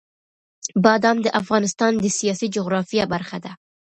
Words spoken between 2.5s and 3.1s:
جغرافیه